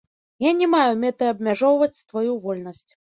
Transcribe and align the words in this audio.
Я 0.43 0.53
не 0.61 0.67
маю 0.75 0.93
мэты 1.03 1.27
абмяжоўваць 1.33 2.03
тваю 2.13 2.33
вольнасць. 2.47 2.91